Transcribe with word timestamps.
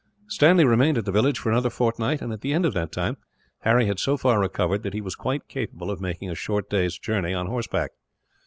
Stanley 0.25 0.65
remained 0.65 0.97
at 0.97 1.05
the 1.05 1.11
village 1.11 1.37
for 1.37 1.51
another 1.51 1.69
fortnight 1.69 2.23
and, 2.23 2.33
at 2.33 2.41
the 2.41 2.53
end 2.53 2.65
of 2.65 2.73
that 2.73 2.91
time, 2.91 3.17
Harry 3.59 3.85
had 3.85 3.99
so 3.99 4.17
far 4.17 4.39
recovered 4.39 4.81
that 4.81 4.95
he 4.95 4.99
was 5.01 5.13
quite 5.13 5.47
capable 5.47 5.91
of 5.91 6.01
making 6.01 6.27
a 6.31 6.33
short 6.33 6.71
day's 6.71 6.97
journey 6.97 7.35
on 7.35 7.45
horseback. 7.45 7.91